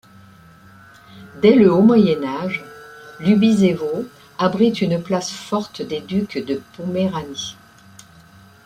[1.43, 2.63] Dès le Haut Moyen Âge,
[3.19, 4.05] Lubiszewo
[4.39, 7.55] abrite une place forte des ducs de Poméranie.